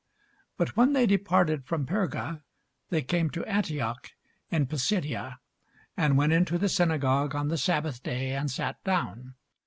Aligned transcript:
But 0.57 0.75
when 0.75 0.93
they 0.93 1.05
departed 1.05 1.63
from 1.63 1.85
Perga, 1.85 2.41
they 2.89 3.03
came 3.03 3.29
to 3.29 3.45
Antioch 3.45 4.09
in 4.49 4.65
Pisidia, 4.65 5.39
and 5.95 6.17
went 6.17 6.33
into 6.33 6.57
the 6.57 6.69
synagogue 6.69 7.35
on 7.35 7.49
the 7.49 7.55
sabbath 7.59 8.01
day, 8.01 8.31
and 8.31 8.49
sat 8.49 8.83
down. 8.83 9.35